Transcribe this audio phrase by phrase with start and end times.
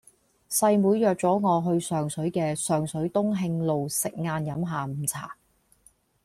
[0.49, 5.35] 細妹約左我去上水嘅上水東慶路食晏飲下午茶